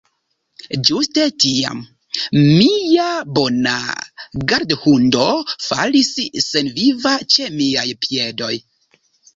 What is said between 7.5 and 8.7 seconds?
miaj piedoj.